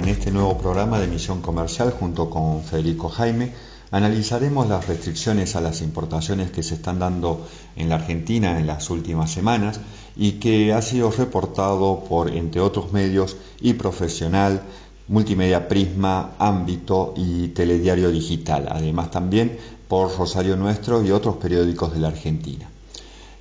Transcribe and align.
en 0.00 0.08
este 0.08 0.30
nuevo 0.30 0.56
programa 0.56 0.98
de 0.98 1.06
Misión 1.06 1.42
Comercial 1.42 1.90
junto 1.90 2.30
con 2.30 2.62
Federico 2.62 3.10
Jaime 3.10 3.52
analizaremos 3.90 4.66
las 4.66 4.88
restricciones 4.88 5.56
a 5.56 5.60
las 5.60 5.82
importaciones 5.82 6.50
que 6.50 6.62
se 6.62 6.76
están 6.76 6.98
dando 6.98 7.46
en 7.76 7.90
la 7.90 7.96
Argentina 7.96 8.58
en 8.58 8.66
las 8.66 8.88
últimas 8.88 9.30
semanas 9.30 9.78
y 10.16 10.32
que 10.32 10.72
ha 10.72 10.80
sido 10.80 11.10
reportado 11.10 12.02
por, 12.08 12.30
entre 12.30 12.62
otros 12.62 12.92
medios, 12.92 13.36
y 13.60 13.74
profesional, 13.74 14.62
Multimedia 15.08 15.68
Prisma, 15.68 16.32
Ámbito 16.38 17.12
y 17.14 17.48
Telediario 17.48 18.10
Digital, 18.10 18.68
además 18.70 19.10
también 19.10 19.58
por 19.86 20.16
Rosario 20.16 20.56
Nuestro 20.56 21.04
y 21.04 21.10
otros 21.10 21.36
periódicos 21.36 21.92
de 21.92 22.00
la 22.00 22.08
Argentina. 22.08 22.70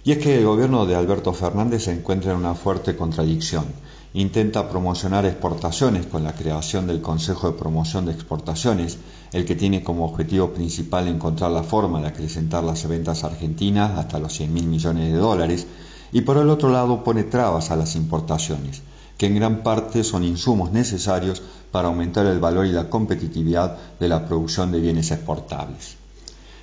Y 0.04 0.12
es 0.12 0.18
que 0.18 0.38
el 0.38 0.46
gobierno 0.46 0.86
de 0.86 0.96
Alberto 0.96 1.32
Fernández 1.32 1.86
se 1.86 1.94
encuentra 1.94 2.34
en 2.34 2.40
una 2.40 2.54
fuerte 2.54 2.98
contradicción 2.98 3.64
intenta 4.14 4.70
promocionar 4.70 5.26
exportaciones 5.26 6.08
con 6.08 6.24
la 6.24 6.34
creación 6.34 6.88
del 6.88 7.02
Consejo 7.02 7.52
de 7.52 7.58
Promoción 7.58 8.06
de 8.06 8.12
Exportaciones, 8.12 8.98
el 9.34 9.46
que 9.46 9.56
tiene 9.56 9.84
como 9.84 10.06
objetivo 10.06 10.52
principal 10.52 11.08
encontrar 11.08 11.52
la 11.52 11.64
forma 11.64 12.02
de 12.02 12.08
acrecentar 12.08 12.64
las 12.64 12.88
ventas 12.88 13.24
argentinas 13.24 14.00
hasta 14.00 14.18
los 14.18 14.34
100 14.34 14.54
mil 14.54 14.66
millones 14.66 15.14
de 15.14 15.20
dólares, 15.20 15.68
y 16.12 16.22
por 16.22 16.38
el 16.38 16.50
otro 16.50 16.72
lado 16.72 17.04
pone 17.04 17.24
trabas 17.24 17.70
a 17.70 17.76
las 17.76 17.96
importaciones, 17.96 18.82
que 19.18 19.28
en 19.28 19.36
gran 19.36 19.62
parte 19.62 20.04
son 20.04 20.24
insumos 20.24 20.72
necesarios 20.72 21.44
para 21.72 21.90
aumentar 21.90 22.26
el 22.26 22.40
valor 22.40 22.66
y 22.66 22.72
la 22.72 22.90
competitividad 22.90 23.78
de 24.00 24.08
la 24.08 24.26
producción 24.26 24.72
de 24.72 24.80
bienes 24.80 25.12
exportables. 25.12 25.98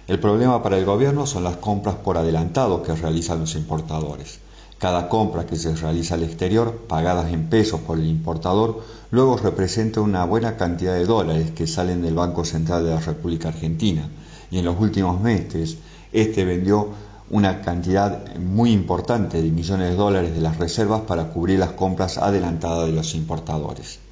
El 0.09 0.18
problema 0.18 0.62
para 0.62 0.78
el 0.78 0.84
gobierno 0.84 1.26
son 1.26 1.45
las 1.45 1.56
compras 1.56 1.96
por 1.96 2.16
adelantado 2.16 2.82
que 2.82 2.95
realizan 2.95 3.40
los 3.40 3.54
importadores. 3.54 4.40
Cada 4.79 5.09
compra 5.09 5.46
que 5.46 5.57
se 5.57 5.74
realiza 5.74 6.16
al 6.16 6.23
exterior, 6.23 6.85
pagadas 6.87 7.32
en 7.32 7.49
pesos 7.49 7.80
por 7.80 7.99
el 7.99 8.07
importador, 8.07 8.83
luego 9.10 9.38
representa 9.38 10.02
una 10.02 10.24
buena 10.24 10.59
cantidad 10.59 10.93
de 10.93 11.07
dólares 11.07 11.51
que 11.52 11.66
salen 11.66 12.02
del 12.02 12.15
Banco 12.15 12.45
Central 12.45 12.85
de 12.85 12.91
la 12.91 13.01
República 13.01 13.49
Argentina. 13.49 14.07
Y 14.51 14.59
en 14.59 14.66
los 14.66 14.79
últimos 14.79 15.18
meses, 15.21 15.79
este 16.13 16.45
vendió 16.45 16.91
una 17.30 17.63
cantidad 17.63 18.37
muy 18.37 18.71
importante 18.71 19.43
de 19.43 19.51
millones 19.51 19.91
de 19.91 19.96
dólares 19.96 20.35
de 20.35 20.43
las 20.43 20.59
reservas 20.59 21.01
para 21.02 21.30
cubrir 21.30 21.59
las 21.59 21.73
compras 21.73 22.18
adelantadas 22.18 22.87
de 22.87 22.93
los 22.93 23.15
importadores. 23.15 24.05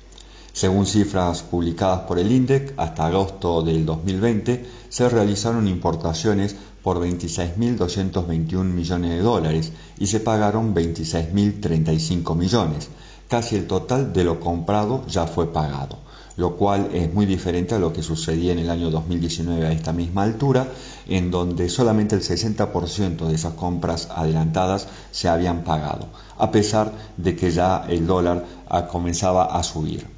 Según 0.54 0.86
cifras 0.86 1.42
publicadas 1.42 2.02
por 2.02 2.16
el 2.16 2.30
INDEC, 2.30 2.74
hasta 2.76 3.06
agosto 3.06 3.62
del 3.62 3.84
2020 3.84 4.64
se 4.88 5.08
realizaron 5.08 5.66
importaciones 5.66 6.54
por 6.80 7.04
26.221 7.04 8.62
millones 8.62 9.10
de 9.10 9.18
dólares 9.18 9.72
y 9.98 10.06
se 10.06 10.20
pagaron 10.20 10.72
26.035 10.72 12.36
millones. 12.36 12.88
Casi 13.26 13.56
el 13.56 13.66
total 13.66 14.12
de 14.12 14.22
lo 14.22 14.38
comprado 14.38 15.04
ya 15.08 15.26
fue 15.26 15.52
pagado, 15.52 15.98
lo 16.36 16.54
cual 16.54 16.90
es 16.92 17.12
muy 17.12 17.26
diferente 17.26 17.74
a 17.74 17.80
lo 17.80 17.92
que 17.92 18.04
sucedía 18.04 18.52
en 18.52 18.60
el 18.60 18.70
año 18.70 18.92
2019 18.92 19.66
a 19.66 19.72
esta 19.72 19.92
misma 19.92 20.22
altura, 20.22 20.68
en 21.08 21.32
donde 21.32 21.68
solamente 21.68 22.14
el 22.14 22.22
60% 22.22 23.26
de 23.26 23.34
esas 23.34 23.54
compras 23.54 24.06
adelantadas 24.14 24.86
se 25.10 25.28
habían 25.28 25.64
pagado, 25.64 26.10
a 26.38 26.52
pesar 26.52 26.92
de 27.16 27.34
que 27.34 27.50
ya 27.50 27.84
el 27.88 28.06
dólar 28.06 28.44
comenzaba 28.88 29.46
a 29.46 29.60
subir. 29.64 30.13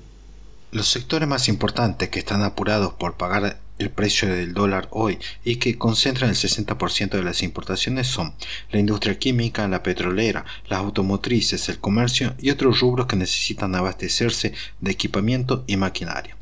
Los 0.76 0.88
sectores 0.88 1.26
más 1.26 1.48
importantes 1.48 2.10
que 2.10 2.18
están 2.18 2.42
apurados 2.42 2.92
por 2.92 3.16
pagar 3.16 3.60
el 3.78 3.88
precio 3.88 4.28
del 4.28 4.52
dólar 4.52 4.88
hoy 4.90 5.18
y 5.42 5.56
que 5.56 5.78
concentran 5.78 6.28
el 6.28 6.36
60% 6.36 7.12
de 7.12 7.22
las 7.22 7.42
importaciones 7.42 8.08
son 8.08 8.34
la 8.70 8.78
industria 8.78 9.18
química, 9.18 9.66
la 9.68 9.82
petrolera, 9.82 10.44
las 10.68 10.80
automotrices, 10.80 11.70
el 11.70 11.78
comercio 11.78 12.34
y 12.38 12.50
otros 12.50 12.80
rubros 12.80 13.06
que 13.06 13.16
necesitan 13.16 13.74
abastecerse 13.74 14.52
de 14.78 14.90
equipamiento 14.90 15.64
y 15.66 15.78
maquinaria. 15.78 16.36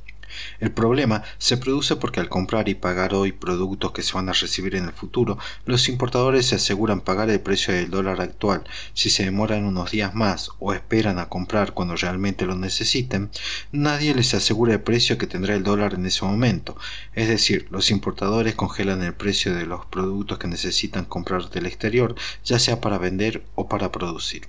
El 0.60 0.72
problema 0.72 1.22
se 1.38 1.56
produce 1.56 1.96
porque 1.96 2.20
al 2.20 2.28
comprar 2.28 2.68
y 2.68 2.74
pagar 2.74 3.14
hoy 3.14 3.32
productos 3.32 3.92
que 3.92 4.02
se 4.02 4.14
van 4.14 4.28
a 4.28 4.32
recibir 4.32 4.76
en 4.76 4.84
el 4.84 4.92
futuro, 4.92 5.38
los 5.64 5.88
importadores 5.88 6.46
se 6.46 6.56
aseguran 6.56 7.00
pagar 7.00 7.30
el 7.30 7.40
precio 7.40 7.74
del 7.74 7.90
dólar 7.90 8.20
actual. 8.20 8.64
Si 8.92 9.10
se 9.10 9.24
demoran 9.24 9.64
unos 9.64 9.90
días 9.90 10.14
más 10.14 10.50
o 10.58 10.72
esperan 10.72 11.18
a 11.18 11.28
comprar 11.28 11.74
cuando 11.74 11.96
realmente 11.96 12.46
lo 12.46 12.54
necesiten, 12.54 13.30
nadie 13.72 14.14
les 14.14 14.34
asegura 14.34 14.74
el 14.74 14.80
precio 14.80 15.18
que 15.18 15.26
tendrá 15.26 15.54
el 15.54 15.62
dólar 15.62 15.94
en 15.94 16.06
ese 16.06 16.24
momento. 16.24 16.76
Es 17.14 17.28
decir, 17.28 17.66
los 17.70 17.90
importadores 17.90 18.54
congelan 18.54 19.02
el 19.02 19.14
precio 19.14 19.54
de 19.54 19.66
los 19.66 19.86
productos 19.86 20.38
que 20.38 20.48
necesitan 20.48 21.04
comprar 21.04 21.50
del 21.50 21.66
exterior, 21.66 22.14
ya 22.44 22.58
sea 22.58 22.80
para 22.80 22.98
vender 22.98 23.44
o 23.54 23.68
para 23.68 23.92
producir. 23.92 24.48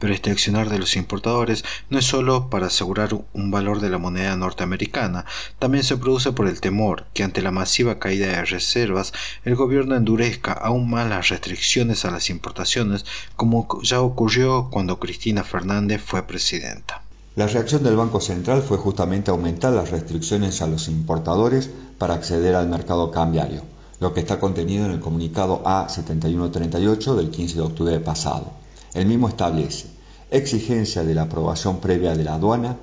Pero 0.00 0.12
este 0.12 0.32
accionar 0.32 0.68
de 0.68 0.80
los 0.80 0.96
importadores 0.96 1.62
no 1.90 2.00
es 2.00 2.06
solo 2.06 2.50
para 2.50 2.66
asegurar 2.66 3.10
un 3.32 3.50
valor 3.52 3.80
de 3.80 3.90
la 3.90 3.98
moneda 3.98 4.34
norteamericana, 4.36 5.26
también 5.60 5.84
se 5.84 5.96
produce 5.96 6.32
por 6.32 6.48
el 6.48 6.60
temor 6.60 7.04
que 7.14 7.22
ante 7.22 7.42
la 7.42 7.52
masiva 7.52 8.00
caída 8.00 8.26
de 8.26 8.44
reservas 8.44 9.12
el 9.44 9.54
gobierno 9.54 9.94
endurezca 9.94 10.52
aún 10.52 10.90
más 10.90 11.08
las 11.08 11.28
restricciones 11.28 12.04
a 12.04 12.10
las 12.10 12.30
importaciones 12.30 13.04
como 13.36 13.68
ya 13.82 14.00
ocurrió 14.00 14.68
cuando 14.70 14.98
Cristina 14.98 15.44
Fernández 15.44 16.02
fue 16.02 16.26
presidenta. 16.26 17.02
La 17.36 17.46
reacción 17.46 17.82
del 17.84 17.96
Banco 17.96 18.20
Central 18.20 18.62
fue 18.62 18.76
justamente 18.76 19.30
aumentar 19.30 19.72
las 19.72 19.90
restricciones 19.90 20.62
a 20.62 20.66
los 20.66 20.88
importadores 20.88 21.70
para 21.96 22.14
acceder 22.14 22.54
al 22.54 22.68
mercado 22.68 23.10
cambiario, 23.10 23.62
lo 24.00 24.12
que 24.12 24.20
está 24.20 24.40
contenido 24.40 24.84
en 24.84 24.92
el 24.92 25.00
comunicado 25.00 25.62
A7138 25.64 27.14
del 27.14 27.30
15 27.30 27.54
de 27.54 27.60
octubre 27.60 28.00
pasado. 28.00 28.59
El 28.94 29.06
mismo 29.06 29.28
establece 29.28 30.00
exigencia 30.30 31.02
de 31.02 31.14
la 31.14 31.22
aprobación 31.22 31.80
previa 31.80 32.14
de 32.14 32.22
la 32.22 32.34
aduana, 32.34 32.76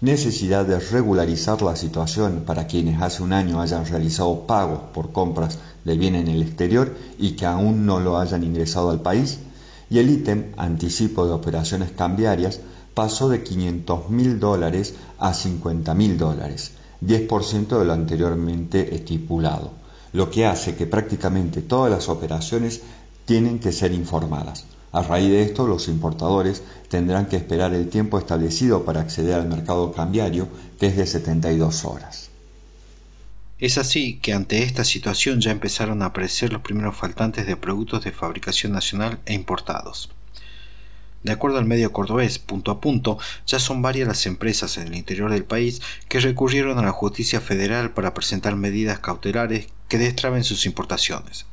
necesidad 0.00 0.64
de 0.64 0.80
regularizar 0.80 1.60
la 1.62 1.76
situación 1.76 2.44
para 2.46 2.66
quienes 2.66 3.00
hace 3.00 3.22
un 3.22 3.32
año 3.32 3.60
hayan 3.60 3.86
realizado 3.86 4.46
pagos 4.46 4.80
por 4.94 5.12
compras 5.12 5.58
de 5.84 5.96
bienes 5.96 6.22
en 6.22 6.28
el 6.28 6.42
exterior 6.42 6.94
y 7.18 7.32
que 7.32 7.46
aún 7.46 7.84
no 7.84 8.00
lo 8.00 8.18
hayan 8.18 8.42
ingresado 8.42 8.90
al 8.90 9.02
país, 9.02 9.38
y 9.90 9.98
el 9.98 10.10
ítem 10.10 10.52
anticipo 10.56 11.26
de 11.26 11.32
operaciones 11.32 11.90
cambiarias 11.90 12.60
pasó 12.94 13.28
de 13.28 13.42
500 13.42 14.08
mil 14.08 14.40
dólares 14.40 14.94
a 15.18 15.34
50 15.34 15.94
mil 15.94 16.16
dólares, 16.16 16.72
10% 17.04 17.78
de 17.78 17.84
lo 17.84 17.92
anteriormente 17.92 18.94
estipulado, 18.94 19.72
lo 20.12 20.30
que 20.30 20.46
hace 20.46 20.74
que 20.74 20.86
prácticamente 20.86 21.60
todas 21.60 21.90
las 21.90 22.08
operaciones 22.08 22.80
tienen 23.26 23.58
que 23.58 23.72
ser 23.72 23.92
informadas. 23.92 24.64
A 24.94 25.02
raíz 25.02 25.28
de 25.28 25.42
esto, 25.42 25.66
los 25.66 25.88
importadores 25.88 26.62
tendrán 26.88 27.26
que 27.26 27.34
esperar 27.34 27.74
el 27.74 27.88
tiempo 27.88 28.16
establecido 28.16 28.84
para 28.84 29.00
acceder 29.00 29.34
al 29.34 29.48
mercado 29.48 29.90
cambiario, 29.90 30.46
que 30.78 30.86
es 30.86 30.96
de 30.96 31.04
72 31.04 31.84
horas. 31.84 32.30
Es 33.58 33.76
así 33.76 34.20
que 34.22 34.32
ante 34.32 34.62
esta 34.62 34.84
situación 34.84 35.40
ya 35.40 35.50
empezaron 35.50 36.00
a 36.00 36.06
aparecer 36.06 36.52
los 36.52 36.62
primeros 36.62 36.96
faltantes 36.96 37.44
de 37.44 37.56
productos 37.56 38.04
de 38.04 38.12
fabricación 38.12 38.70
nacional 38.70 39.18
e 39.26 39.34
importados. 39.34 40.10
De 41.24 41.32
acuerdo 41.32 41.58
al 41.58 41.64
medio 41.64 41.90
cordobés, 41.90 42.38
punto 42.38 42.70
a 42.70 42.80
punto, 42.80 43.18
ya 43.48 43.58
son 43.58 43.82
varias 43.82 44.06
las 44.06 44.26
empresas 44.26 44.76
en 44.76 44.86
el 44.86 44.94
interior 44.94 45.32
del 45.32 45.44
país 45.44 45.82
que 46.08 46.20
recurrieron 46.20 46.78
a 46.78 46.82
la 46.82 46.92
justicia 46.92 47.40
federal 47.40 47.90
para 47.94 48.14
presentar 48.14 48.54
medidas 48.54 49.00
cautelares 49.00 49.66
que 49.88 49.98
destraben 49.98 50.44
sus 50.44 50.66
importaciones. 50.66 51.46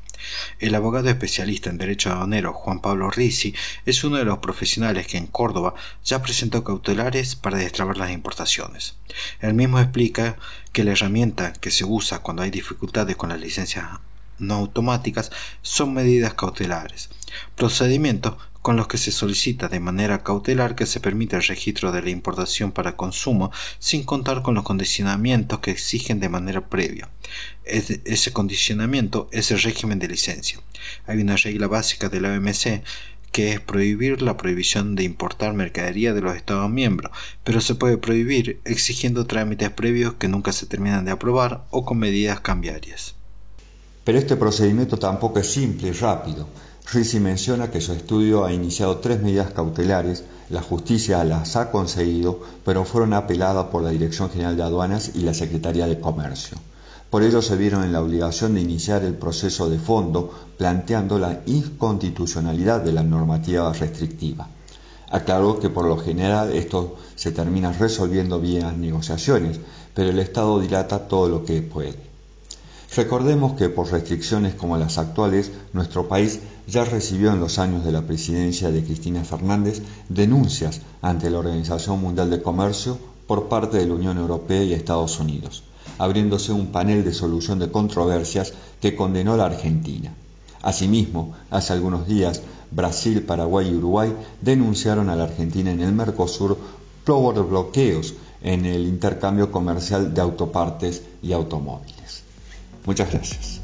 El 0.59 0.75
abogado 0.75 1.09
especialista 1.09 1.69
en 1.69 1.77
derecho 1.77 2.11
aduanero 2.11 2.53
Juan 2.53 2.81
Pablo 2.81 3.09
Risi 3.09 3.53
es 3.85 4.03
uno 4.03 4.17
de 4.17 4.25
los 4.25 4.39
profesionales 4.39 5.07
que 5.07 5.17
en 5.17 5.27
Córdoba 5.27 5.73
ya 6.03 6.21
presentó 6.21 6.63
cautelares 6.63 7.35
para 7.35 7.57
destrabar 7.57 7.97
las 7.97 8.11
importaciones. 8.11 8.95
Él 9.39 9.53
mismo 9.53 9.79
explica 9.79 10.37
que 10.73 10.83
la 10.83 10.91
herramienta 10.91 11.53
que 11.53 11.71
se 11.71 11.85
usa 11.85 12.19
cuando 12.19 12.43
hay 12.43 12.51
dificultades 12.51 13.15
con 13.15 13.29
las 13.29 13.39
licencias 13.39 13.85
no 14.37 14.55
automáticas 14.55 15.31
son 15.61 15.93
medidas 15.93 16.33
cautelares, 16.33 17.09
procedimientos 17.55 18.35
con 18.61 18.75
los 18.75 18.87
que 18.87 18.97
se 18.97 19.11
solicita 19.11 19.67
de 19.67 19.79
manera 19.79 20.23
cautelar 20.23 20.75
que 20.75 20.85
se 20.85 20.99
permita 20.99 21.37
el 21.37 21.43
registro 21.43 21.91
de 21.91 22.01
la 22.01 22.09
importación 22.09 22.71
para 22.71 22.95
consumo 22.95 23.51
sin 23.79 24.03
contar 24.03 24.41
con 24.41 24.55
los 24.55 24.63
condicionamientos 24.63 25.59
que 25.59 25.71
exigen 25.71 26.19
de 26.19 26.29
manera 26.29 26.67
previa. 26.69 27.09
Ese 27.65 28.33
condicionamiento 28.33 29.29
es 29.31 29.51
el 29.51 29.61
régimen 29.61 29.99
de 29.99 30.07
licencia. 30.07 30.59
Hay 31.07 31.19
una 31.21 31.37
regla 31.37 31.67
básica 31.67 32.09
de 32.09 32.21
la 32.21 32.29
OMC 32.29 32.83
que 33.31 33.53
es 33.53 33.61
prohibir 33.61 34.21
la 34.21 34.35
prohibición 34.35 34.95
de 34.95 35.03
importar 35.03 35.53
mercadería 35.53 36.13
de 36.13 36.21
los 36.21 36.35
Estados 36.35 36.69
miembros, 36.69 37.11
pero 37.43 37.61
se 37.61 37.75
puede 37.75 37.97
prohibir 37.97 38.59
exigiendo 38.65 39.25
trámites 39.25 39.69
previos 39.69 40.15
que 40.15 40.27
nunca 40.27 40.51
se 40.51 40.65
terminan 40.65 41.05
de 41.05 41.11
aprobar 41.11 41.65
o 41.69 41.85
con 41.85 41.97
medidas 41.97 42.41
cambiarias. 42.41 43.15
Pero 44.03 44.17
este 44.17 44.35
procedimiento 44.35 44.97
tampoco 44.97 45.39
es 45.39 45.47
simple 45.47 45.89
y 45.89 45.91
rápido. 45.91 46.47
Risi 46.93 47.21
menciona 47.21 47.71
que 47.71 47.79
su 47.79 47.93
estudio 47.93 48.43
ha 48.43 48.51
iniciado 48.51 48.97
tres 48.97 49.21
medidas 49.21 49.53
cautelares, 49.53 50.25
la 50.49 50.61
justicia 50.61 51.23
las 51.23 51.55
ha 51.55 51.71
conseguido, 51.71 52.41
pero 52.65 52.83
fueron 52.83 53.13
apeladas 53.13 53.67
por 53.67 53.81
la 53.81 53.91
Dirección 53.91 54.29
General 54.29 54.57
de 54.57 54.63
Aduanas 54.63 55.11
y 55.15 55.19
la 55.19 55.33
Secretaría 55.33 55.87
de 55.87 56.01
Comercio. 56.01 56.57
Por 57.09 57.23
ello 57.23 57.41
se 57.41 57.55
vieron 57.55 57.85
en 57.85 57.93
la 57.93 58.01
obligación 58.01 58.55
de 58.55 58.61
iniciar 58.61 59.05
el 59.05 59.13
proceso 59.13 59.69
de 59.69 59.79
fondo 59.79 60.33
planteando 60.57 61.17
la 61.17 61.39
inconstitucionalidad 61.45 62.81
de 62.81 62.91
la 62.91 63.03
normativa 63.03 63.71
restrictiva. 63.71 64.49
Aclaró 65.09 65.61
que 65.61 65.69
por 65.69 65.85
lo 65.85 65.97
general 65.97 66.51
esto 66.51 66.97
se 67.15 67.31
termina 67.31 67.71
resolviendo 67.71 68.41
vía 68.41 68.73
negociaciones, 68.73 69.61
pero 69.93 70.09
el 70.09 70.19
Estado 70.19 70.59
dilata 70.59 71.07
todo 71.07 71.29
lo 71.29 71.45
que 71.45 71.61
puede. 71.61 72.10
Recordemos 72.93 73.53
que 73.53 73.69
por 73.69 73.89
restricciones 73.89 74.53
como 74.53 74.75
las 74.75 74.97
actuales, 74.97 75.51
nuestro 75.71 76.09
país 76.09 76.41
ya 76.67 76.83
recibió 76.83 77.31
en 77.31 77.39
los 77.39 77.57
años 77.57 77.85
de 77.85 77.93
la 77.93 78.01
presidencia 78.01 78.69
de 78.69 78.83
Cristina 78.83 79.23
Fernández 79.23 79.81
denuncias 80.09 80.81
ante 81.01 81.29
la 81.29 81.39
Organización 81.39 82.01
Mundial 82.01 82.29
de 82.29 82.41
Comercio 82.41 82.97
por 83.27 83.47
parte 83.47 83.77
de 83.77 83.85
la 83.85 83.93
Unión 83.93 84.17
Europea 84.17 84.61
y 84.63 84.73
Estados 84.73 85.21
Unidos, 85.21 85.63
abriéndose 85.99 86.51
un 86.51 86.67
panel 86.67 87.05
de 87.05 87.13
solución 87.13 87.59
de 87.59 87.71
controversias 87.71 88.51
que 88.81 88.93
condenó 88.93 89.35
a 89.35 89.37
la 89.37 89.45
Argentina. 89.45 90.13
Asimismo, 90.61 91.33
hace 91.49 91.71
algunos 91.71 92.07
días, 92.07 92.41
Brasil, 92.71 93.23
Paraguay 93.23 93.69
y 93.69 93.75
Uruguay 93.75 94.13
denunciaron 94.41 95.09
a 95.09 95.15
la 95.15 95.23
Argentina 95.23 95.71
en 95.71 95.79
el 95.79 95.93
Mercosur 95.93 96.57
por 97.05 97.47
bloqueos 97.47 98.15
en 98.43 98.65
el 98.65 98.85
intercambio 98.85 99.49
comercial 99.49 100.13
de 100.13 100.21
autopartes 100.21 101.03
y 101.21 101.31
automóviles. 101.31 102.20
Muchas 102.85 103.11
gracias. 103.11 103.60